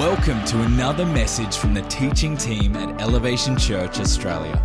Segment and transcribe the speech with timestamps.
[0.00, 4.56] Welcome to another message from the teaching team at Elevation Church Australia.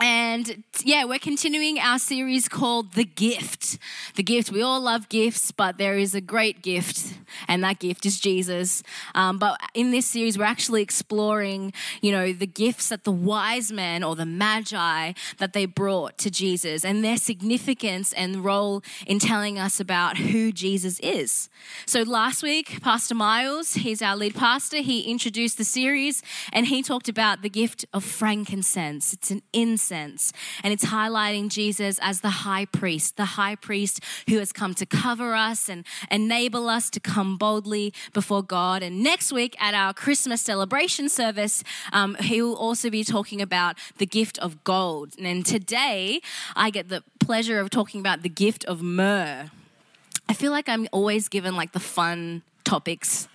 [0.00, 3.78] and yeah, we're continuing our series called The Gift.
[4.16, 4.50] The Gift.
[4.50, 7.14] We all love gifts, but there is a great gift,
[7.46, 8.82] and that gift is Jesus.
[9.14, 13.70] Um, but in this series, we're actually exploring, you know, the gifts that the wise
[13.70, 19.20] men or the magi that they brought to Jesus and their significance and role in
[19.20, 21.48] telling us about who Jesus is.
[21.86, 26.22] So last week, Pastor Miles, he's our lead pastor, he introduced the series
[26.52, 29.12] and he talked about the gift of frankincense.
[29.12, 30.32] It's an incense sense.
[30.62, 34.86] And it's highlighting Jesus as the high priest, the high priest who has come to
[34.86, 38.82] cover us and enable us to come boldly before God.
[38.82, 43.76] And next week at our Christmas celebration service, um, he will also be talking about
[43.98, 45.14] the gift of gold.
[45.18, 46.20] And today,
[46.56, 49.50] I get the pleasure of talking about the gift of myrrh.
[50.28, 53.28] I feel like I'm always given like the fun topics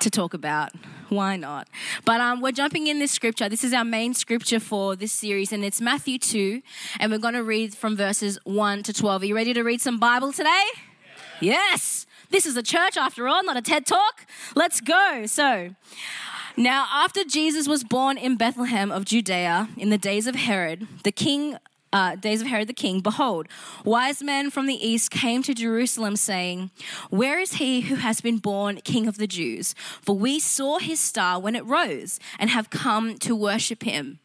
[0.00, 0.72] to talk about.
[1.08, 1.68] Why not?
[2.04, 3.48] But um, we're jumping in this scripture.
[3.48, 6.62] This is our main scripture for this series, and it's Matthew 2,
[6.98, 9.22] and we're going to read from verses 1 to 12.
[9.22, 10.64] Are you ready to read some Bible today?
[11.40, 12.06] Yes.
[12.30, 14.24] This is a church after all, not a TED talk.
[14.54, 15.24] Let's go.
[15.26, 15.74] So,
[16.56, 21.12] now, after Jesus was born in Bethlehem of Judea in the days of Herod, the
[21.12, 21.56] king
[21.92, 23.48] uh, days of Herod the king, behold,
[23.84, 26.70] wise men from the east came to Jerusalem, saying,
[27.10, 29.74] Where is he who has been born king of the Jews?
[30.02, 34.20] For we saw his star when it rose and have come to worship him.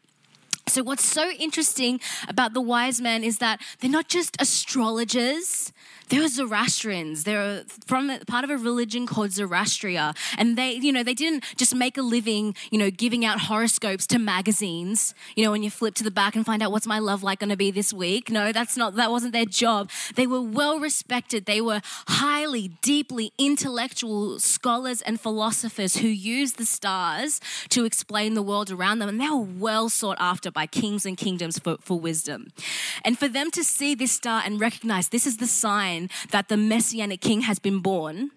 [0.68, 5.72] So, what's so interesting about the wise men is that they're not just astrologers,
[6.08, 7.24] they were Zoroastrians.
[7.24, 10.16] They're from part of a religion called Zoroastria.
[10.38, 14.06] And they, you know, they didn't just make a living, you know, giving out horoscopes
[14.08, 17.00] to magazines, you know, when you flip to the back and find out what's my
[17.00, 18.30] love like going to be this week.
[18.30, 19.90] No, that's not, that wasn't their job.
[20.14, 21.46] They were well respected.
[21.46, 27.40] They were highly, deeply intellectual scholars and philosophers who used the stars
[27.70, 29.08] to explain the world around them.
[29.08, 32.48] And they were well sought after by kings and kingdoms for, for wisdom.
[33.04, 36.56] And for them to see this star and recognize this is the sign that the
[36.56, 38.30] messianic king has been born,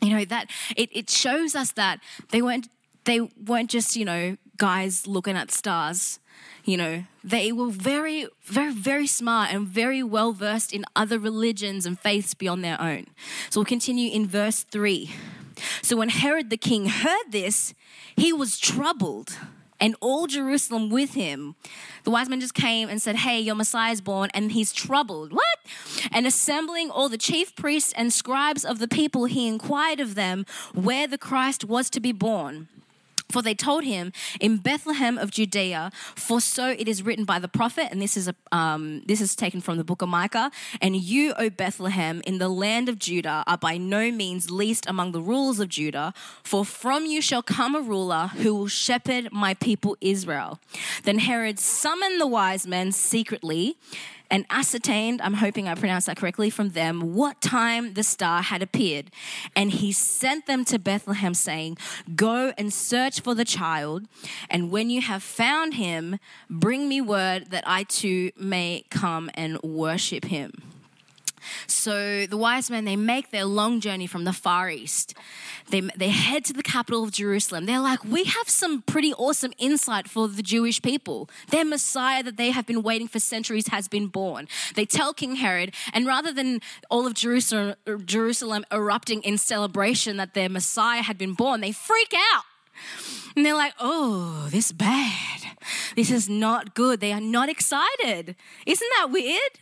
[0.00, 2.68] you know, that it, it shows us that they weren't
[3.04, 6.20] they weren't just, you know, guys looking at stars.
[6.64, 11.84] You know, they were very, very, very smart and very well versed in other religions
[11.84, 13.06] and faiths beyond their own.
[13.50, 15.10] So we'll continue in verse 3.
[15.82, 17.74] So when Herod the king heard this,
[18.16, 19.36] he was troubled
[19.82, 21.56] and all Jerusalem with him.
[22.04, 25.32] The wise men just came and said, Hey, your Messiah is born, and he's troubled.
[25.32, 25.58] What?
[26.12, 30.46] And assembling all the chief priests and scribes of the people, he inquired of them
[30.72, 32.68] where the Christ was to be born.
[33.32, 37.48] For they told him in Bethlehem of Judea, for so it is written by the
[37.48, 40.50] prophet, and this is a, um, this is taken from the book of Micah.
[40.80, 45.12] And you, O Bethlehem, in the land of Judah, are by no means least among
[45.12, 49.54] the rulers of Judah, for from you shall come a ruler who will shepherd my
[49.54, 50.60] people Israel.
[51.04, 53.76] Then Herod summoned the wise men secretly
[54.32, 58.62] and ascertained, I'm hoping I pronounced that correctly, from them what time the star had
[58.62, 59.10] appeared.
[59.54, 61.76] And he sent them to Bethlehem, saying,
[62.16, 64.08] Go and search for the child,
[64.48, 69.60] and when you have found him, bring me word that I too may come and
[69.62, 70.71] worship him.
[71.66, 75.14] So the wise men, they make their long journey from the Far East.
[75.70, 77.66] They, they head to the capital of Jerusalem.
[77.66, 81.30] They're like, we have some pretty awesome insight for the Jewish people.
[81.50, 84.48] Their Messiah that they have been waiting for centuries has been born.
[84.74, 86.60] They tell King Herod, and rather than
[86.90, 87.74] all of Jerusalem,
[88.04, 92.44] Jerusalem erupting in celebration that their Messiah had been born, they freak out.
[93.36, 95.40] And they're like, oh, this bad.
[95.96, 97.00] This is not good.
[97.00, 98.36] They are not excited.
[98.66, 99.52] Isn't that weird?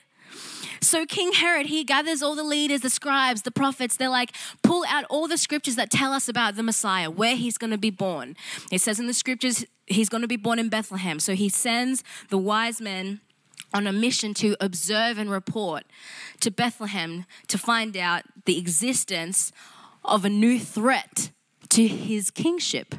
[0.82, 3.97] So King Herod, he gathers all the leaders, the scribes, the prophets.
[3.97, 7.59] They're like, pull out all the scriptures that tell us about the Messiah, where he's
[7.59, 8.37] going to be born.
[8.73, 11.21] It says in the scriptures, he's going to be born in Bethlehem.
[11.21, 13.21] So he sends the wise men
[13.75, 15.85] on a mission to observe and report
[16.41, 19.53] to Bethlehem to find out the existence
[20.05, 21.31] of a new threat
[21.69, 22.94] to his kingship.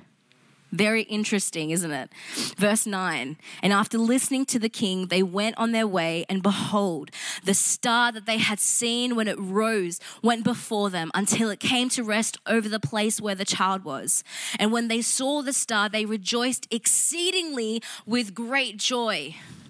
[0.72, 2.10] Very interesting, isn't it?
[2.58, 7.12] Verse 9 And after listening to the king, they went on their way, and behold,
[7.44, 11.90] the star that they had seen when it rose went before them until it came
[11.90, 14.24] to rest over the place where the child was.
[14.60, 19.36] And when they saw the star, they rejoiced exceedingly with great joy.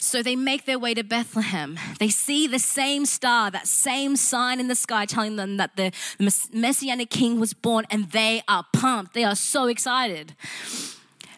[0.00, 1.78] So they make their way to Bethlehem.
[1.98, 5.92] They see the same star, that same sign in the sky telling them that the
[6.52, 9.12] messianic king was born, and they are pumped.
[9.14, 10.34] They are so excited.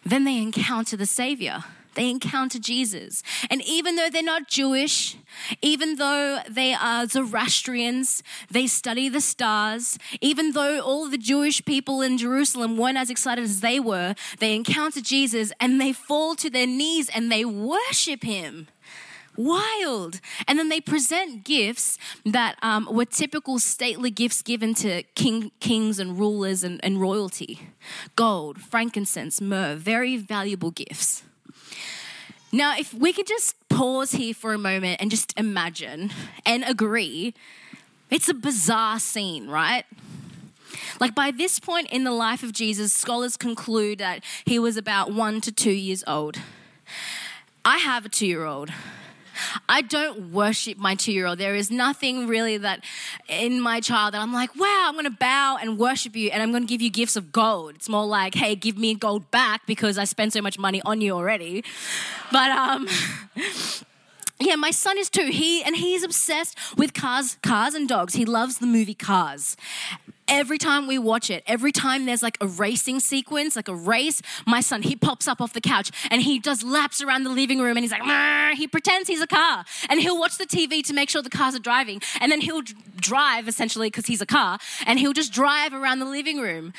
[0.04, 1.64] Then they encounter the Savior.
[1.94, 3.22] They encounter Jesus.
[3.50, 5.16] And even though they're not Jewish,
[5.60, 12.00] even though they are Zoroastrians, they study the stars, even though all the Jewish people
[12.00, 16.48] in Jerusalem weren't as excited as they were, they encounter Jesus and they fall to
[16.48, 18.68] their knees and they worship him.
[19.36, 20.20] Wild.
[20.46, 25.98] And then they present gifts that um, were typical stately gifts given to king, kings
[25.98, 27.60] and rulers and, and royalty
[28.16, 31.22] gold, frankincense, myrrh, very valuable gifts.
[32.52, 36.12] Now, if we could just pause here for a moment and just imagine
[36.44, 37.34] and agree,
[38.10, 39.84] it's a bizarre scene, right?
[40.98, 45.12] Like by this point in the life of Jesus, scholars conclude that he was about
[45.12, 46.38] one to two years old.
[47.64, 48.70] I have a two year old.
[49.68, 51.38] I don't worship my two year old.
[51.38, 52.84] There is nothing really that
[53.28, 56.42] in my child that I'm like, wow, I'm going to bow and worship you and
[56.42, 57.76] I'm going to give you gifts of gold.
[57.76, 61.00] It's more like, hey, give me gold back because I spent so much money on
[61.00, 61.64] you already.
[62.32, 62.88] But, um,
[64.40, 65.26] yeah, my son is too.
[65.26, 68.14] He and he's obsessed with cars, cars and dogs.
[68.14, 69.56] He loves the movie Cars
[70.30, 74.22] every time we watch it, every time there's like a racing sequence, like a race,
[74.46, 77.60] my son, he pops up off the couch and he does laps around the living
[77.60, 79.64] room and he's like, he pretends he's a car.
[79.88, 82.00] And he'll watch the TV to make sure the cars are driving.
[82.20, 82.62] And then he'll
[82.96, 86.72] drive essentially because he's a car and he'll just drive around the living room.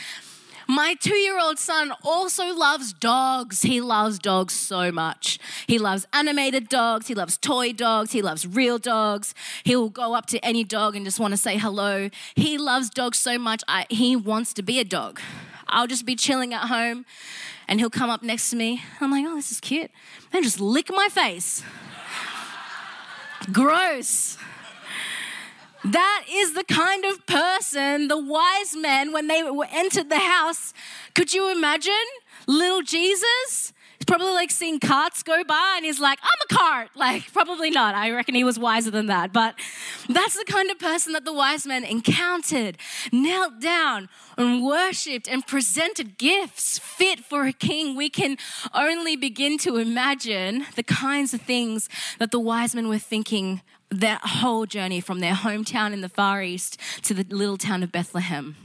[0.71, 3.61] My two year old son also loves dogs.
[3.61, 5.37] He loves dogs so much.
[5.67, 9.35] He loves animated dogs, he loves toy dogs, he loves real dogs.
[9.65, 12.09] He'll go up to any dog and just want to say hello.
[12.35, 15.19] He loves dogs so much, I, he wants to be a dog.
[15.67, 17.05] I'll just be chilling at home
[17.67, 18.81] and he'll come up next to me.
[19.01, 19.91] I'm like, oh, this is cute.
[20.31, 21.65] And just lick my face.
[23.51, 24.37] Gross.
[25.83, 30.73] That is the kind of person the wise men, when they entered the house,
[31.15, 31.93] could you imagine?
[32.47, 33.73] Little Jesus?
[33.97, 36.89] He's probably like seeing carts go by and he's like, I'm a cart.
[36.95, 37.93] Like, probably not.
[37.93, 39.31] I reckon he was wiser than that.
[39.31, 39.53] But
[40.09, 42.77] that's the kind of person that the wise men encountered,
[43.11, 47.95] knelt down and worshiped and presented gifts fit for a king.
[47.95, 48.37] We can
[48.73, 51.87] only begin to imagine the kinds of things
[52.17, 53.61] that the wise men were thinking
[53.91, 57.91] that whole journey from their hometown in the Far East to the little town of
[57.91, 58.55] Bethlehem.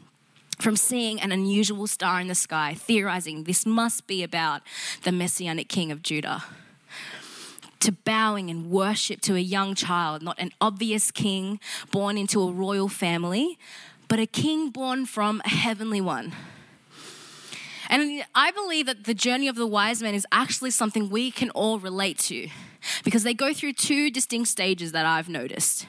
[0.59, 4.63] From seeing an unusual star in the sky, theorizing this must be about
[5.03, 6.45] the messianic king of Judah,
[7.81, 12.51] to bowing in worship to a young child, not an obvious king born into a
[12.51, 13.59] royal family,
[14.09, 16.33] but a king born from a heavenly one.
[17.89, 21.51] And I believe that the journey of the wise men is actually something we can
[21.51, 22.49] all relate to
[23.05, 25.87] because they go through two distinct stages that I've noticed.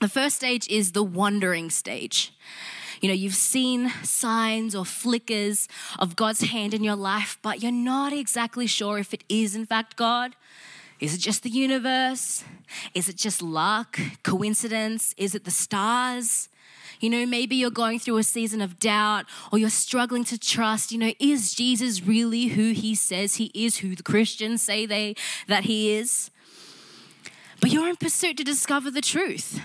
[0.00, 2.32] The first stage is the wandering stage.
[3.00, 7.72] You know, you've seen signs or flickers of God's hand in your life, but you're
[7.72, 10.34] not exactly sure if it is, in fact, God.
[10.98, 12.42] Is it just the universe?
[12.94, 15.14] Is it just luck, coincidence?
[15.18, 16.48] Is it the stars?
[17.00, 20.92] You know, maybe you're going through a season of doubt or you're struggling to trust.
[20.92, 25.14] You know, is Jesus really who he says he is, who the Christians say they
[25.46, 26.30] that he is?
[27.60, 29.60] But you're in pursuit to discover the truth.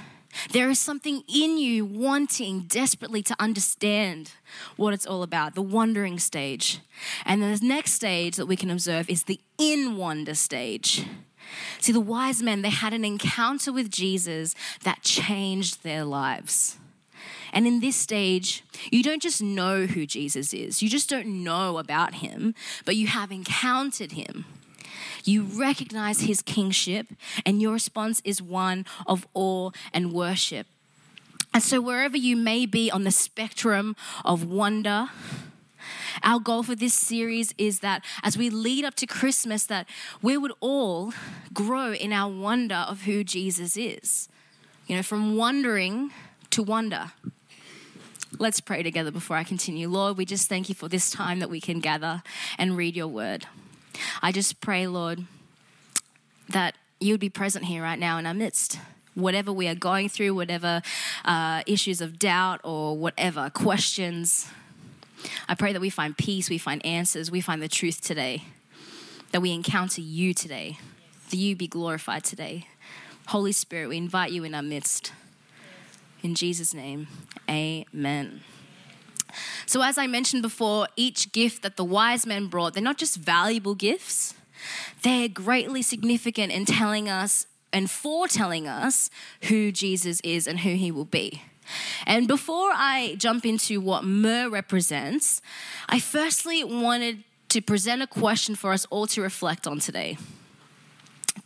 [0.51, 4.31] There is something in you wanting desperately to understand
[4.77, 6.79] what it's all about, the wondering stage.
[7.25, 11.05] And the next stage that we can observe is the in wonder stage.
[11.79, 16.77] See, the wise men, they had an encounter with Jesus that changed their lives.
[17.51, 21.77] And in this stage, you don't just know who Jesus is, you just don't know
[21.77, 22.55] about him,
[22.85, 24.45] but you have encountered him.
[25.23, 27.07] You recognize his kingship,
[27.45, 30.65] and your response is one of awe and worship.
[31.53, 35.09] And so, wherever you may be on the spectrum of wonder,
[36.23, 39.87] our goal for this series is that as we lead up to Christmas, that
[40.21, 41.13] we would all
[41.53, 44.29] grow in our wonder of who Jesus is.
[44.87, 46.11] You know, from wondering
[46.51, 47.11] to wonder.
[48.39, 49.89] Let's pray together before I continue.
[49.89, 52.23] Lord, we just thank you for this time that we can gather
[52.57, 53.45] and read your word.
[54.21, 55.25] I just pray, Lord,
[56.47, 58.79] that you would be present here right now in our midst.
[59.15, 60.81] Whatever we are going through, whatever
[61.25, 64.47] uh, issues of doubt or whatever questions,
[65.49, 68.45] I pray that we find peace, we find answers, we find the truth today,
[69.31, 70.77] that we encounter you today,
[71.29, 72.67] that you be glorified today.
[73.27, 75.11] Holy Spirit, we invite you in our midst.
[76.23, 77.07] In Jesus' name,
[77.49, 78.41] amen.
[79.65, 83.17] So, as I mentioned before, each gift that the wise men brought, they're not just
[83.17, 84.33] valuable gifts,
[85.03, 89.09] they're greatly significant in telling us and foretelling us
[89.43, 91.41] who Jesus is and who he will be.
[92.05, 95.41] And before I jump into what myrrh represents,
[95.87, 100.17] I firstly wanted to present a question for us all to reflect on today.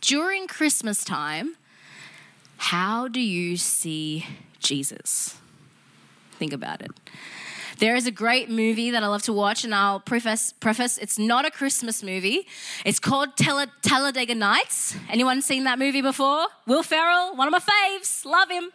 [0.00, 1.56] During Christmas time,
[2.56, 4.26] how do you see
[4.58, 5.36] Jesus?
[6.38, 6.90] Think about it.
[7.78, 11.18] There is a great movie that I love to watch, and I'll preface, preface it's
[11.18, 12.46] not a Christmas movie.
[12.86, 14.96] It's called Tal- Talladega Nights.
[15.10, 16.46] Anyone seen that movie before?
[16.66, 18.24] Will Ferrell, one of my faves.
[18.24, 18.70] Love him.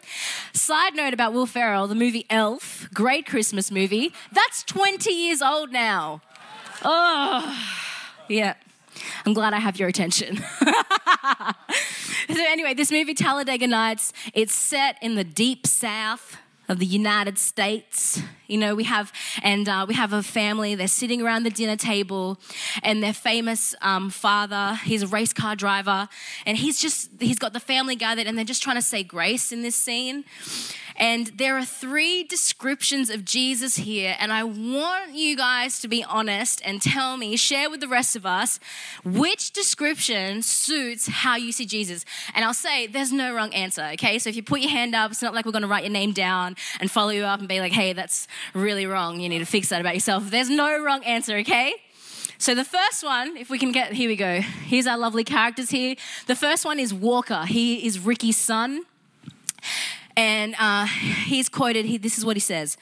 [0.54, 4.14] Side note about Will Ferrell the movie Elf, great Christmas movie.
[4.32, 6.22] That's 20 years old now.
[6.84, 7.60] Oh,
[8.28, 8.54] yeah.
[9.26, 10.38] I'm glad I have your attention.
[12.30, 16.38] so, anyway, this movie, Talladega Nights, it's set in the deep south
[16.72, 18.22] of the United States.
[18.48, 19.12] You know, we have,
[19.44, 22.40] and uh, we have a family, they're sitting around the dinner table,
[22.82, 26.08] and their famous um, father, he's a race car driver,
[26.46, 29.52] and he's just, he's got the family gathered, and they're just trying to say grace
[29.52, 30.24] in this scene.
[31.02, 36.04] And there are three descriptions of Jesus here, and I want you guys to be
[36.04, 38.60] honest and tell me, share with the rest of us,
[39.04, 42.06] which description suits how you see Jesus.
[42.36, 44.20] And I'll say there's no wrong answer, okay?
[44.20, 46.12] So if you put your hand up, it's not like we're gonna write your name
[46.12, 49.20] down and follow you up and be like, hey, that's really wrong.
[49.20, 50.30] You need to fix that about yourself.
[50.30, 51.74] There's no wrong answer, okay?
[52.38, 54.40] So the first one, if we can get, here we go.
[54.40, 55.96] Here's our lovely characters here.
[56.28, 57.46] The first one is Walker.
[57.46, 58.86] He is Ricky's son.
[60.16, 62.78] And uh, he's quoted, he, this is what he says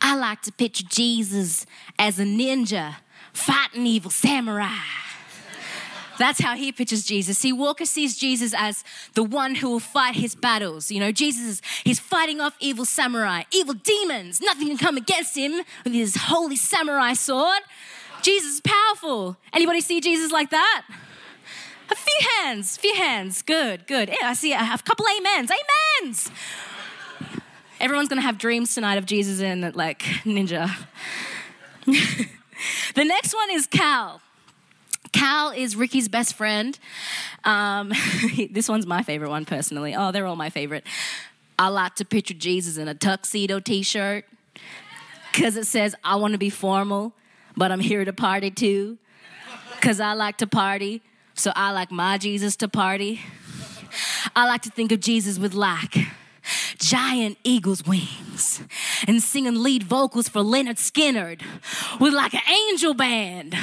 [0.00, 1.66] I like to picture Jesus
[1.98, 2.96] as a ninja
[3.32, 4.78] fighting evil samurai.
[6.18, 7.38] That's how he pictures Jesus.
[7.38, 10.90] See, Walker sees Jesus as the one who will fight his battles.
[10.90, 14.40] You know, Jesus is he's fighting off evil samurai, evil demons.
[14.40, 17.62] Nothing can come against him with his holy samurai sword.
[18.22, 19.36] Jesus is powerful.
[19.52, 20.82] Anybody see Jesus like that?
[21.92, 23.42] A few hands, few hands.
[23.42, 24.08] Good, good.
[24.08, 25.50] Yeah, I see a, couple amens.
[26.00, 26.30] Amens.
[27.78, 30.74] Everyone's gonna have dreams tonight of Jesus in like ninja.
[31.84, 34.22] the next one is Cal.
[35.12, 36.78] Cal is Ricky's best friend.
[37.44, 37.92] Um,
[38.50, 39.94] this one's my favorite one personally.
[39.94, 40.86] Oh, they're all my favorite.
[41.58, 44.24] I like to picture Jesus in a tuxedo t shirt
[45.30, 47.12] because it says, I want to be formal,
[47.54, 48.96] but I'm here to party too.
[49.74, 51.02] Because I like to party,
[51.34, 53.20] so I like my Jesus to party.
[54.34, 55.96] I like to think of Jesus with like
[56.78, 58.62] giant eagle's wings
[59.06, 61.42] and singing lead vocals for Lynyrd Skynyrd
[62.00, 63.54] with like an angel band.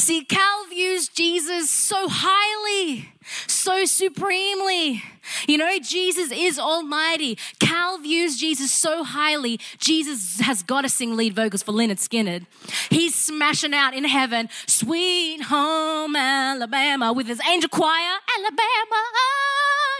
[0.00, 3.12] See, Cal views Jesus so highly,
[3.46, 5.02] so supremely.
[5.46, 7.36] You know, Jesus is almighty.
[7.58, 12.46] Cal views Jesus so highly, Jesus has got to sing lead vocals for Lynyrd Skynyrd.
[12.88, 19.02] He's smashing out in heaven, Sweet Home Alabama, with his angel choir, Alabama.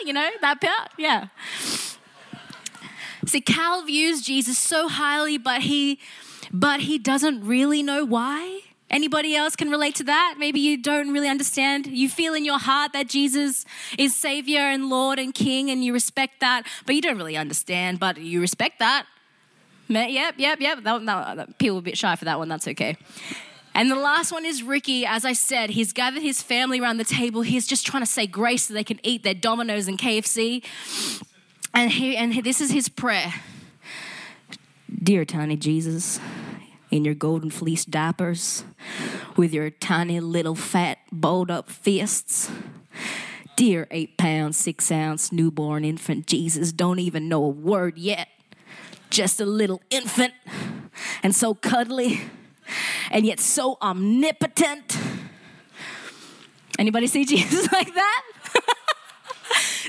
[0.06, 0.92] You know, that part?
[0.96, 1.28] Yeah.
[3.26, 5.98] See, Cal views Jesus so highly, but he
[6.50, 8.62] but he doesn't really know why.
[8.90, 10.34] Anybody else can relate to that?
[10.38, 11.86] Maybe you don't really understand.
[11.86, 13.64] You feel in your heart that Jesus
[13.96, 18.00] is Savior and Lord and King, and you respect that, but you don't really understand,
[18.00, 19.06] but you respect that.
[19.88, 20.82] Yep, yep, yep.
[20.82, 22.48] That, that, people are a bit shy for that one.
[22.48, 22.96] That's okay.
[23.74, 25.06] And the last one is Ricky.
[25.06, 27.42] As I said, he's gathered his family around the table.
[27.42, 30.64] He's just trying to say grace so they can eat their Domino's and KFC.
[31.72, 33.32] And, he, and this is his prayer
[35.02, 36.20] Dear tiny Jesus,
[36.90, 38.64] in your golden fleece diapers,
[39.36, 42.50] with your tiny little fat, bowled up fists.
[43.56, 48.28] Dear eight pound, six ounce newborn infant Jesus, don't even know a word yet.
[49.10, 50.34] Just a little infant,
[51.22, 52.20] and so cuddly,
[53.10, 54.96] and yet so omnipotent.
[56.78, 58.22] Anybody see Jesus like that?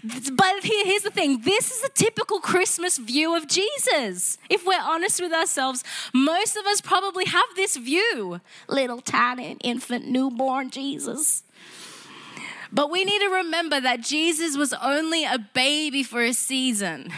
[0.03, 4.37] But here, here's the thing this is a typical Christmas view of Jesus.
[4.49, 10.07] If we're honest with ourselves, most of us probably have this view little tiny infant
[10.07, 11.43] newborn Jesus.
[12.71, 17.11] But we need to remember that Jesus was only a baby for a season.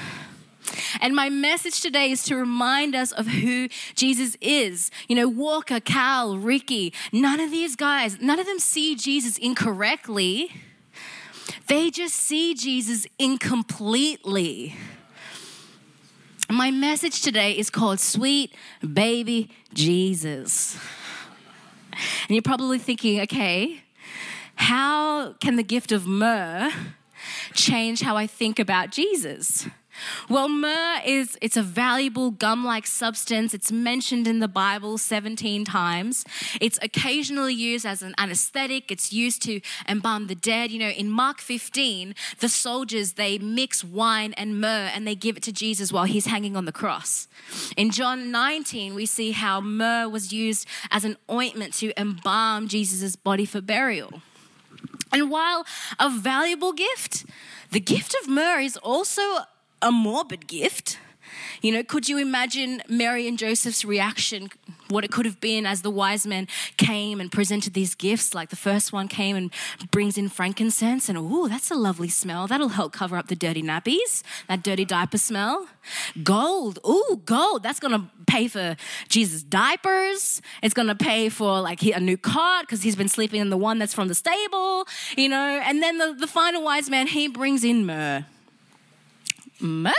[1.00, 4.90] And my message today is to remind us of who Jesus is.
[5.08, 10.52] You know, Walker, Cal, Ricky, none of these guys, none of them see Jesus incorrectly.
[11.74, 14.76] They just see Jesus incompletely.
[16.48, 18.54] My message today is called Sweet
[18.94, 20.78] Baby Jesus.
[21.92, 23.82] And you're probably thinking, okay,
[24.54, 26.70] how can the gift of myrrh
[27.56, 29.68] change how I think about Jesus?
[30.30, 33.54] Well, myrrh is it's a valuable gum-like substance.
[33.54, 36.26] It's mentioned in the Bible 17 times.
[36.62, 38.92] It's occasionally used as an anesthetic.
[38.92, 40.72] It's used to embalm the dead.
[40.72, 45.38] You know, in Mark 15, the soldiers they mix wine and myrrh and they give
[45.38, 47.28] it to Jesus while he's hanging on the cross.
[47.78, 53.16] In John 19, we see how myrrh was used as an ointment to embalm Jesus'
[53.16, 54.22] body for burial.
[55.12, 55.66] And while
[56.00, 57.26] a valuable gift,
[57.72, 59.22] the gift of myrrh is also
[59.84, 60.98] a morbid gift.
[61.62, 64.50] You know, could you imagine Mary and Joseph's reaction,
[64.90, 66.48] what it could have been as the wise men
[66.78, 68.34] came and presented these gifts?
[68.34, 69.52] Like the first one came and
[69.92, 72.48] brings in frankincense, and oh, that's a lovely smell.
[72.48, 75.68] That'll help cover up the dirty nappies, that dirty diaper smell.
[76.22, 78.76] Gold, oh, gold, that's gonna pay for
[79.08, 80.42] Jesus' diapers.
[80.62, 83.80] It's gonna pay for like a new cot because he's been sleeping in the one
[83.80, 84.86] that's from the stable,
[85.18, 85.62] you know.
[85.66, 88.26] And then the, the final wise man, he brings in myrrh.
[89.64, 89.94] Myrrh?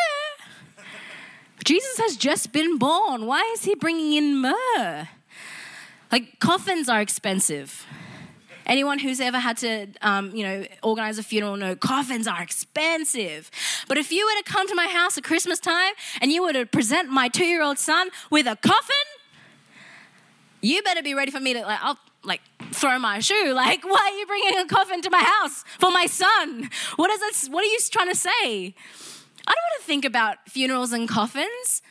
[1.65, 3.27] Jesus has just been born.
[3.27, 5.09] Why is he bringing in myrrh?
[6.13, 7.87] Like, coffins are expensive.
[8.67, 13.51] Anyone who's ever had to, um, you know, organize a funeral know coffins are expensive.
[13.89, 16.53] But if you were to come to my house at Christmas time and you were
[16.53, 18.95] to present my two-year-old son with a coffin,
[20.61, 22.41] you better be ready for me to like, I'll like
[22.73, 23.53] throw my shoe.
[23.53, 26.71] Like, why are you bringing a coffin to my house for my son?
[26.97, 27.49] What is this?
[27.49, 28.75] What are you trying to say?
[29.47, 31.83] I don't want to think about funerals and coffins.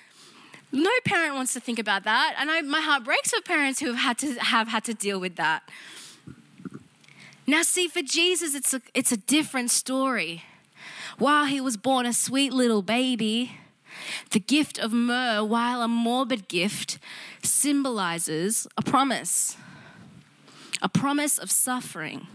[0.71, 2.35] No parent wants to think about that.
[2.39, 5.19] And I, my heart breaks for parents who have had to have had to deal
[5.19, 5.69] with that.
[7.45, 10.43] Now, see, for Jesus, it's a, it's a different story.
[11.17, 13.57] While he was born a sweet little baby,
[14.31, 16.97] the gift of myrrh, while a morbid gift,
[17.43, 19.57] symbolizes a promise
[20.81, 22.27] a promise of suffering.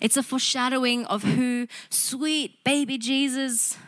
[0.00, 3.78] It's a foreshadowing of who sweet baby Jesus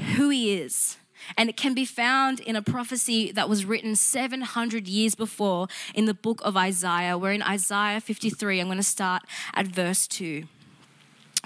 [0.00, 0.96] who he is.
[1.36, 6.06] And it can be found in a prophecy that was written 700 years before in
[6.06, 7.16] the book of Isaiah.
[7.18, 8.60] We're in Isaiah 53.
[8.60, 9.22] I'm going to start
[9.54, 10.44] at verse 2.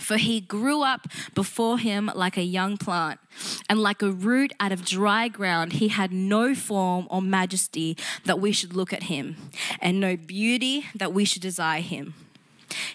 [0.00, 3.20] For he grew up before him like a young plant,
[3.68, 8.40] and like a root out of dry ground, he had no form or majesty that
[8.40, 9.36] we should look at him,
[9.80, 12.14] and no beauty that we should desire him.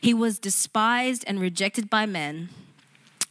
[0.01, 2.49] He was despised and rejected by men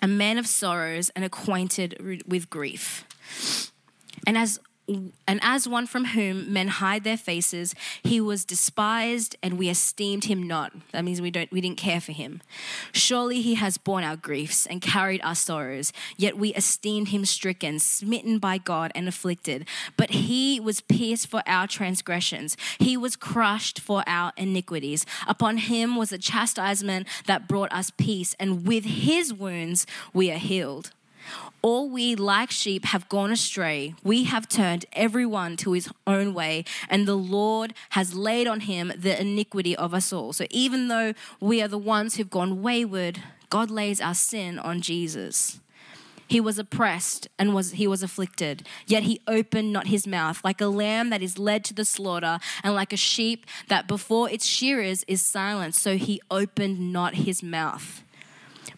[0.00, 3.04] a man of sorrows and acquainted with grief.
[4.26, 9.58] And as and as one from whom men hide their faces, he was despised and
[9.58, 10.72] we esteemed him not.
[10.92, 12.40] That means we, don't, we didn't care for him.
[12.92, 17.78] Surely he has borne our griefs and carried our sorrows, yet we esteemed him stricken,
[17.78, 19.68] smitten by God, and afflicted.
[19.96, 25.04] But he was pierced for our transgressions, he was crushed for our iniquities.
[25.26, 30.38] Upon him was a chastisement that brought us peace, and with his wounds we are
[30.38, 30.92] healed.
[31.62, 33.94] All we, like sheep, have gone astray.
[34.02, 38.92] We have turned everyone to his own way, and the Lord has laid on him
[38.96, 40.32] the iniquity of us all.
[40.32, 44.80] So even though we are the ones who've gone wayward, God lays our sin on
[44.80, 45.60] Jesus.
[46.28, 50.60] He was oppressed and was he was afflicted, yet he opened not his mouth, like
[50.60, 54.44] a lamb that is led to the slaughter, and like a sheep that before its
[54.44, 58.02] shearers is silent, so he opened not his mouth.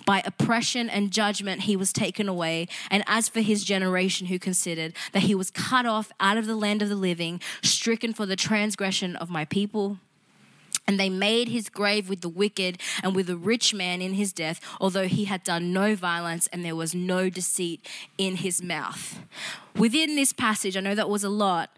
[0.05, 2.69] By oppression and judgment, he was taken away.
[2.91, 6.57] And as for his generation, who considered that he was cut off out of the
[6.57, 9.99] land of the living, stricken for the transgression of my people,
[10.91, 14.33] and they made his grave with the wicked and with the rich man in his
[14.33, 19.21] death, although he had done no violence and there was no deceit in his mouth.
[19.77, 21.71] Within this passage, I know that was a lot.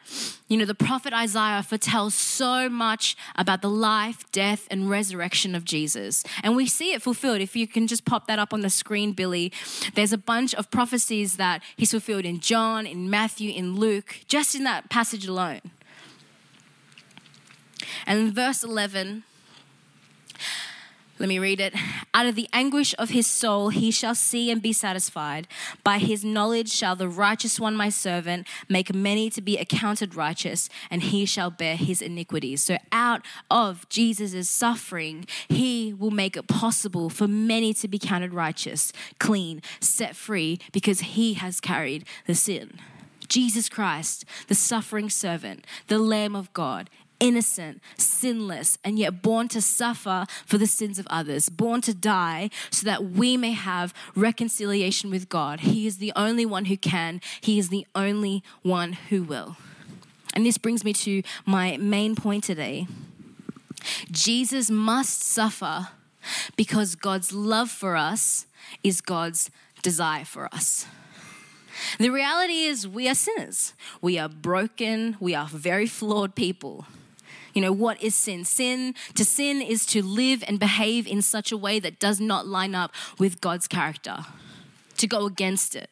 [0.48, 5.66] You know, the prophet Isaiah foretells so much about the life, death, and resurrection of
[5.66, 6.24] Jesus.
[6.42, 7.42] And we see it fulfilled.
[7.42, 9.52] If you can just pop that up on the screen, Billy,
[9.94, 14.54] there's a bunch of prophecies that he's fulfilled in John, in Matthew, in Luke, just
[14.54, 15.60] in that passage alone.
[18.06, 19.24] And in verse 11,
[21.18, 21.74] Let me read it.
[22.14, 25.46] Out of the anguish of his soul he shall see and be satisfied.
[25.84, 30.68] By his knowledge shall the righteous one, my servant, make many to be accounted righteous,
[30.90, 32.62] and he shall bear his iniquities.
[32.62, 38.34] So, out of Jesus' suffering, he will make it possible for many to be counted
[38.34, 42.80] righteous, clean, set free, because he has carried the sin.
[43.32, 46.90] Jesus Christ, the suffering servant, the Lamb of God,
[47.22, 52.50] innocent, sinless, and yet born to suffer for the sins of others, born to die
[52.68, 55.60] so that we may have reconciliation with God.
[55.60, 59.56] He is the only one who can, He is the only one who will.
[60.34, 62.88] And this brings me to my main point today.
[64.10, 65.88] Jesus must suffer
[66.56, 68.46] because God's love for us
[68.82, 69.48] is God's
[69.82, 70.86] desire for us.
[71.98, 73.74] The reality is, we are sinners.
[74.00, 75.16] We are broken.
[75.20, 76.86] We are very flawed people.
[77.52, 78.44] You know, what is sin?
[78.44, 82.46] Sin, to sin is to live and behave in such a way that does not
[82.46, 84.24] line up with God's character,
[84.96, 85.90] to go against it.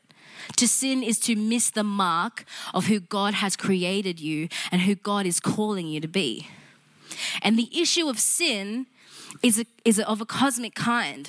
[0.56, 4.94] To sin is to miss the mark of who God has created you and who
[4.94, 6.48] God is calling you to be.
[7.42, 8.86] And the issue of sin
[9.42, 11.28] is, a, is of a cosmic kind.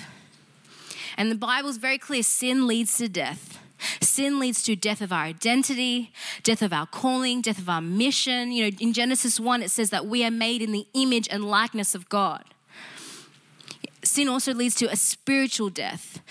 [1.18, 3.60] And the Bible is very clear sin leads to death.
[4.00, 6.12] Sin leads to death of our identity,
[6.44, 8.52] death of our calling, death of our mission.
[8.52, 11.46] You know, in Genesis 1, it says that we are made in the image and
[11.46, 12.44] likeness of God.
[14.04, 16.22] Sin also leads to a spiritual death,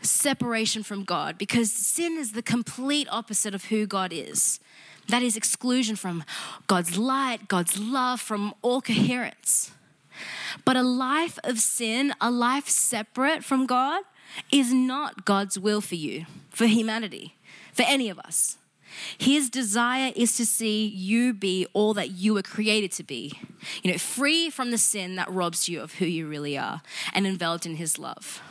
[0.00, 4.60] separation from God, because sin is the complete opposite of who God is.
[5.08, 6.24] That is exclusion from
[6.66, 9.70] God's light, God's love, from all coherence.
[10.64, 14.02] But a life of sin, a life separate from God,
[14.50, 17.36] is not God's will for you, for humanity,
[17.72, 18.58] for any of us.
[19.18, 23.32] His desire is to see you be all that you were created to be.
[23.82, 27.26] You know, free from the sin that robs you of who you really are and
[27.26, 28.42] enveloped in His love.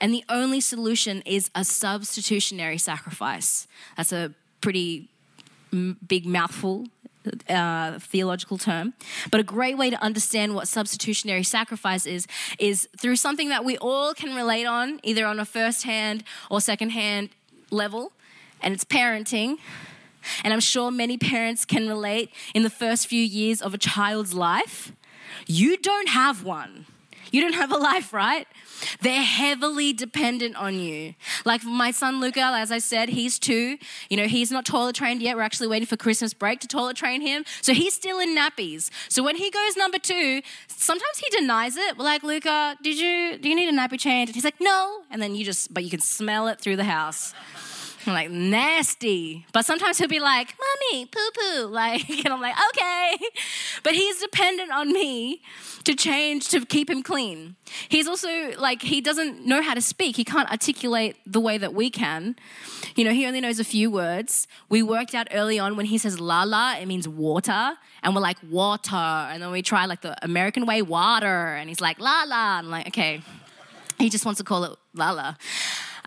[0.00, 3.68] And the only solution is a substitutionary sacrifice.
[3.96, 5.08] That's a pretty
[6.06, 6.86] big mouthful
[7.48, 8.94] uh, theological term.
[9.30, 12.26] But a great way to understand what substitutionary sacrifice is,
[12.58, 16.60] is through something that we all can relate on, either on a first hand or
[16.60, 17.30] second hand
[17.70, 18.12] level,
[18.62, 19.56] and it's parenting.
[20.44, 24.34] And I'm sure many parents can relate in the first few years of a child's
[24.34, 24.92] life.
[25.46, 26.86] You don't have one.
[27.30, 28.46] You don't have a life, right?
[29.00, 31.14] They're heavily dependent on you.
[31.44, 33.78] Like my son Luca, as I said, he's two.
[34.08, 35.36] You know, he's not toilet trained yet.
[35.36, 37.44] We're actually waiting for Christmas break to toilet train him.
[37.62, 38.90] So he's still in nappies.
[39.08, 41.98] So when he goes number two, sometimes he denies it.
[41.98, 44.30] We're like, Luca, did you do you need a nappy change?
[44.30, 45.02] And he's like, no.
[45.10, 47.34] And then you just, but you can smell it through the house.
[48.06, 49.46] I'm like, nasty.
[49.52, 51.66] But sometimes he'll be like, Mommy, poo poo.
[51.80, 53.18] Like, and I'm like, okay.
[53.82, 55.42] But he's dependent on me
[55.84, 57.56] to change to keep him clean.
[57.88, 60.16] He's also like, he doesn't know how to speak.
[60.16, 62.36] He can't articulate the way that we can.
[62.96, 64.46] You know, he only knows a few words.
[64.68, 67.74] We worked out early on when he says la la, it means water.
[68.02, 68.96] And we're like, water.
[68.96, 71.26] And then we try like the American way, water.
[71.26, 72.58] And he's like, la la.
[72.58, 73.22] I'm like, okay.
[73.98, 75.34] He just wants to call it la la.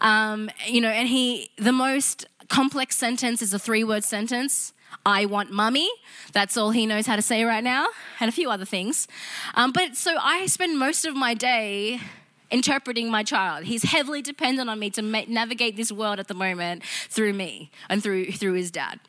[0.03, 4.73] Um, you know, and he, the most complex sentence is a three word sentence.
[5.05, 5.89] I want mummy.
[6.33, 7.87] That's all he knows how to say right now,
[8.19, 9.07] and a few other things.
[9.55, 11.99] Um, but so I spend most of my day
[12.51, 13.65] interpreting my child.
[13.65, 17.71] He's heavily dependent on me to ma- navigate this world at the moment through me
[17.89, 18.99] and through, through his dad.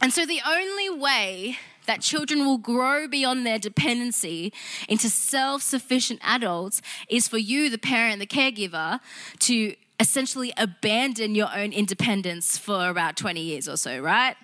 [0.00, 4.52] And so the only way that children will grow beyond their dependency
[4.88, 9.00] into self sufficient adults is for you, the parent, the caregiver,
[9.40, 14.36] to essentially abandon your own independence for about 20 years or so, right?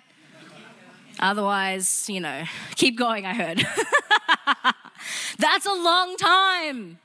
[1.19, 2.43] Otherwise, you know,
[2.75, 3.57] keep going, I heard.
[5.37, 6.97] That's a long time.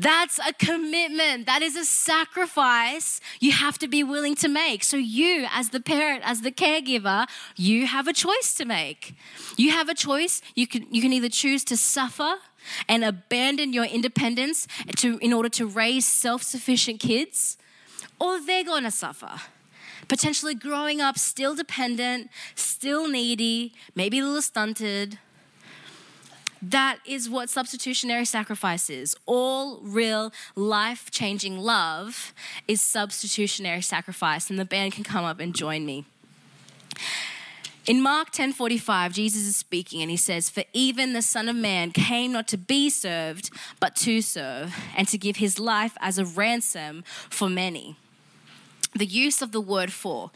[0.00, 1.44] That's a commitment.
[1.44, 4.82] That is a sacrifice you have to be willing to make.
[4.82, 9.14] So, you, as the parent, as the caregiver, you have a choice to make.
[9.58, 10.40] You have a choice.
[10.54, 12.36] You can, you can either choose to suffer
[12.88, 17.58] and abandon your independence to, in order to raise self sufficient kids,
[18.18, 19.42] or they're going to suffer.
[20.08, 25.18] Potentially growing up still dependent, still needy, maybe a little stunted
[26.62, 29.16] that is what substitutionary sacrifice is.
[29.26, 32.34] All real life changing love
[32.68, 34.50] is substitutionary sacrifice.
[34.50, 36.04] And the band can come up and join me.
[37.86, 41.90] In Mark 10:45, Jesus is speaking and he says, "For even the Son of Man
[41.92, 46.24] came not to be served, but to serve, and to give his life as a
[46.24, 47.96] ransom for many."
[48.92, 50.30] The use of the word for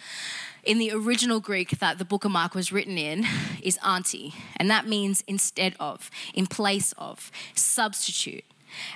[0.66, 3.27] in the original Greek that the book of Mark was written in
[3.62, 8.44] is anti, and that means instead of, in place of, substitute.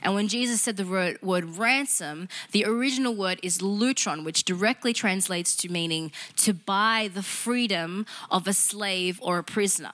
[0.03, 4.93] And when Jesus said the word, word, ransom, the original word is lutron, which directly
[4.93, 9.93] translates to meaning to buy the freedom of a slave or a prisoner.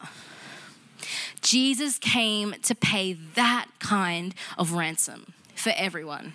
[1.43, 6.33] Jesus came to pay that kind of ransom for everyone.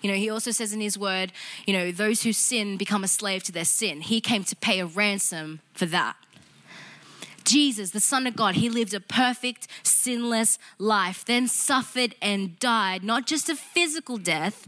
[0.00, 1.32] You know, he also says in his word,
[1.66, 4.00] you know, those who sin become a slave to their sin.
[4.00, 6.16] He came to pay a ransom for that.
[7.44, 13.02] Jesus, the Son of God, he lived a perfect, sinless life, then suffered and died,
[13.02, 14.66] not just a physical death,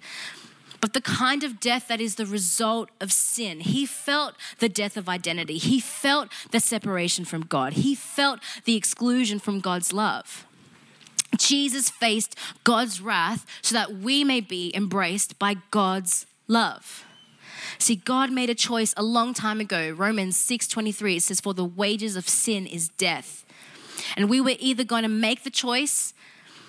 [0.80, 3.60] but the kind of death that is the result of sin.
[3.60, 8.74] He felt the death of identity, he felt the separation from God, he felt the
[8.74, 10.44] exclusion from God's love.
[11.38, 17.04] Jesus faced God's wrath so that we may be embraced by God's love.
[17.78, 19.90] See, God made a choice a long time ago.
[19.90, 23.44] Romans 6:23 it says for the wages of sin is death.
[24.16, 26.14] And we were either going to make the choice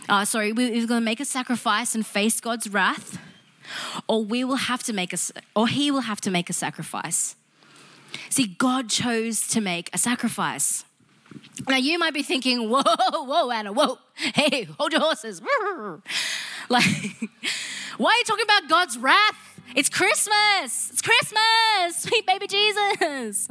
[0.09, 3.19] uh, sorry, we were going to make a sacrifice and face God's wrath,
[4.07, 5.17] or we will have to make a,
[5.55, 7.35] or He will have to make a sacrifice.
[8.29, 10.83] See, God chose to make a sacrifice.
[11.67, 15.41] Now you might be thinking, whoa, whoa, Anna, whoa, hey, hold your horses.
[16.69, 16.85] Like,
[17.97, 19.61] why are you talking about God's wrath?
[19.75, 20.91] It's Christmas.
[20.91, 21.97] It's Christmas.
[21.97, 23.47] Sweet baby Jesus.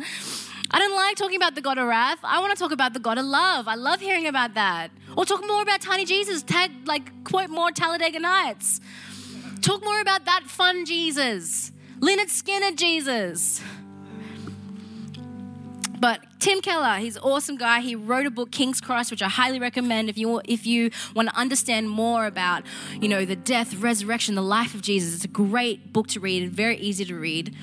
[0.71, 2.19] I don't like talking about the God of wrath.
[2.25, 3.69] I want to talk about the God of love.
[3.69, 4.91] I love hearing about that.
[5.15, 6.43] Or talk more about tiny Jesus.
[6.43, 8.81] Tag, like, quote more Talladega Nights.
[9.61, 11.71] Talk more about that fun Jesus.
[12.01, 13.63] Lynyrd Skynyrd Jesus.
[16.03, 17.79] But Tim Keller, he's an awesome guy.
[17.79, 21.29] He wrote a book, King's Cross, which I highly recommend if you if you want
[21.29, 22.65] to understand more about,
[23.01, 25.15] you know, the death, resurrection, the life of Jesus.
[25.15, 27.55] It's a great book to read, and very easy to read.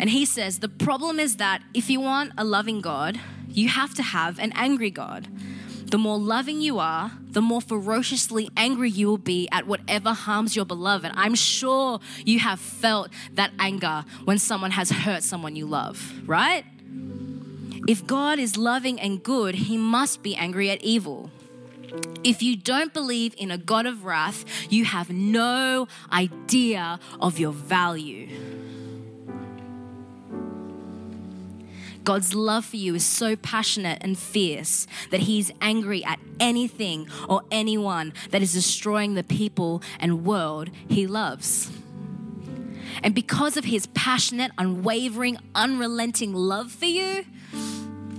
[0.00, 3.94] And he says the problem is that if you want a loving God, you have
[3.94, 5.28] to have an angry God.
[5.92, 10.56] The more loving you are, the more ferociously angry you will be at whatever harms
[10.56, 11.12] your beloved.
[11.14, 16.64] I'm sure you have felt that anger when someone has hurt someone you love, right?
[17.90, 21.28] If God is loving and good, he must be angry at evil.
[22.22, 27.50] If you don't believe in a God of wrath, you have no idea of your
[27.50, 28.28] value.
[32.04, 37.42] God's love for you is so passionate and fierce that He's angry at anything or
[37.50, 41.72] anyone that is destroying the people and world He loves.
[43.02, 47.24] And because of His passionate, unwavering, unrelenting love for you,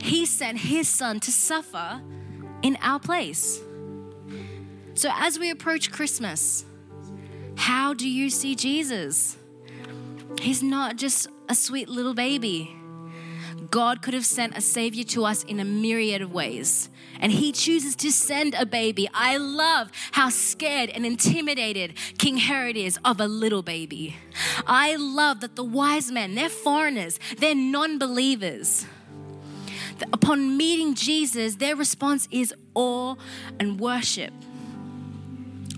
[0.01, 2.01] he sent His Son to suffer
[2.61, 3.61] in our place.
[4.93, 6.65] So, as we approach Christmas,
[7.55, 9.37] how do you see Jesus?
[10.39, 12.75] He's not just a sweet little baby.
[13.69, 17.51] God could have sent a savior to us in a myriad of ways, and He
[17.51, 19.07] chooses to send a baby.
[19.13, 24.17] I love how scared and intimidated King Herod is of a little baby.
[24.65, 28.85] I love that the wise men, they're foreigners, they're non believers
[30.13, 33.15] upon meeting Jesus, their response is awe
[33.59, 34.33] and worship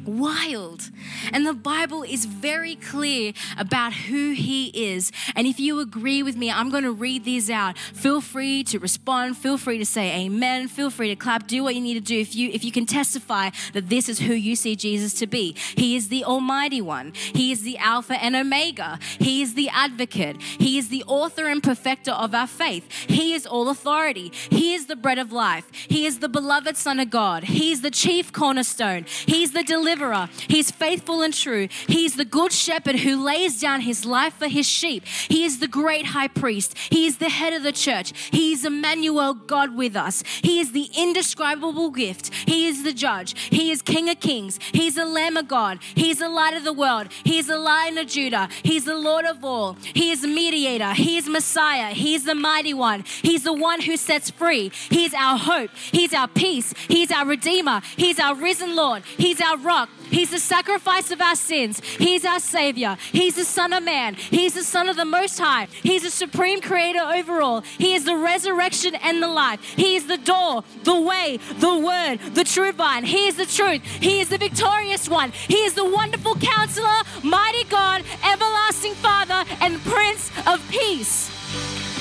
[0.05, 0.89] wild.
[1.31, 5.11] And the Bible is very clear about who He is.
[5.35, 7.77] And if you agree with me, I'm going to read these out.
[7.77, 9.37] Feel free to respond.
[9.37, 10.67] Feel free to say amen.
[10.67, 11.47] Feel free to clap.
[11.47, 14.19] Do what you need to do if you if you can testify that this is
[14.19, 15.55] who you see Jesus to be.
[15.75, 17.13] He is the Almighty One.
[17.13, 18.99] He is the Alpha and Omega.
[19.19, 20.41] He is the Advocate.
[20.41, 22.91] He is the author and perfecter of our faith.
[23.07, 24.31] He is all authority.
[24.49, 25.69] He is the bread of life.
[25.73, 27.43] He is the beloved Son of God.
[27.43, 29.05] He is the chief cornerstone.
[29.25, 30.29] He's the deliverer deliverer.
[30.47, 31.67] He's faithful and true.
[31.87, 35.05] He's the good shepherd who lays down his life for his sheep.
[35.05, 36.77] He is the great high priest.
[36.77, 38.13] He is the head of the church.
[38.31, 40.23] He is Emmanuel, God with us.
[40.41, 42.33] He is the indescribable gift.
[42.47, 43.35] He is the judge.
[43.49, 44.59] He is King of kings.
[44.71, 45.79] He's the Lamb of God.
[45.95, 47.07] He's the light of the world.
[47.23, 48.49] He is the Lion of Judah.
[48.63, 49.77] He's the Lord of all.
[49.93, 50.93] He is mediator.
[50.93, 51.93] He is Messiah.
[51.93, 53.03] He's the mighty one.
[53.21, 54.71] He's the one who sets free.
[54.89, 55.71] He's our hope.
[55.91, 56.73] He's our peace.
[56.87, 57.81] He's our redeemer.
[57.95, 59.03] He's our risen Lord.
[59.17, 61.81] He's our rock He's the sacrifice of our sins.
[61.97, 62.97] He's our Savior.
[63.11, 64.15] He's the Son of Man.
[64.15, 65.67] He's the Son of the Most High.
[65.81, 67.61] He's the supreme creator over all.
[67.61, 69.61] He is the resurrection and the life.
[69.75, 73.03] He is the door, the way, the word, the true vine.
[73.03, 73.83] He is the truth.
[73.83, 75.31] He is the victorious one.
[75.31, 81.29] He is the wonderful counselor, mighty God, everlasting Father, and Prince of Peace.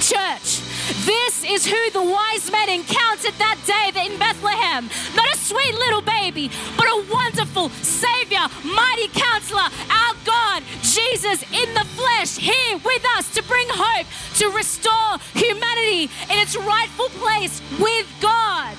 [0.02, 0.60] Church,
[1.04, 4.88] this is who the wise men encountered that day in Bethlehem.
[5.14, 11.74] Not a sweet little baby, but a wonderful Savior, mighty counselor, our God, Jesus in
[11.74, 17.60] the flesh, here with us to bring hope, to restore humanity in its rightful place
[17.78, 18.76] with God.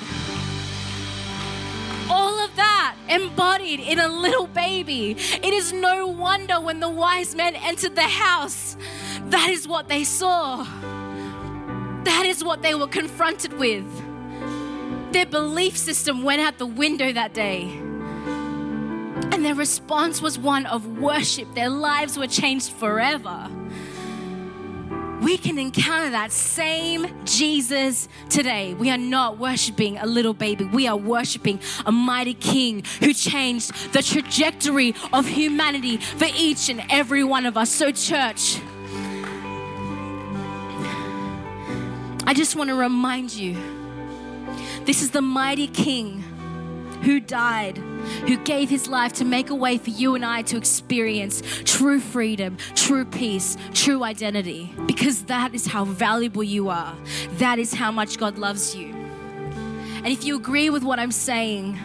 [2.10, 5.12] All of that embodied in a little baby.
[5.12, 8.78] It is no wonder when the wise men entered the house,
[9.30, 10.66] that is what they saw.
[12.04, 13.86] That is what they were confronted with.
[15.14, 17.64] Their belief system went out the window that day.
[19.32, 21.54] And their response was one of worship.
[21.54, 23.50] Their lives were changed forever.
[25.22, 28.74] We can encounter that same Jesus today.
[28.74, 30.66] We are not worshiping a little baby.
[30.66, 36.84] We are worshiping a mighty king who changed the trajectory of humanity for each and
[36.90, 37.70] every one of us.
[37.70, 38.60] So, church,
[42.26, 43.58] I just want to remind you
[44.86, 46.24] this is the mighty King
[47.04, 47.78] who died,
[48.28, 52.00] who gave his life to make a way for you and I to experience true
[52.00, 54.74] freedom, true peace, true identity.
[54.86, 56.96] Because that is how valuable you are.
[57.38, 58.88] That is how much God loves you.
[58.88, 61.78] And if you agree with what I'm saying,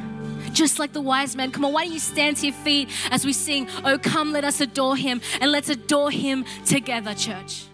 [0.53, 1.51] just like the wise men.
[1.51, 4.45] Come on, why don't you stand to your feet as we sing, Oh, come, let
[4.45, 7.65] us adore him, and let's adore him together, church.